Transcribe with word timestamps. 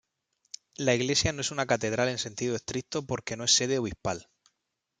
La 0.77 0.95
iglesia 0.95 1.31
no 1.31 1.41
es 1.41 1.51
una 1.51 1.67
catedral 1.67 2.09
en 2.09 2.17
sentido 2.17 2.55
estricto 2.55 3.05
porque 3.05 3.37
no 3.37 3.43
es 3.43 3.53
sede 3.53 3.77
obispal. 3.77 4.27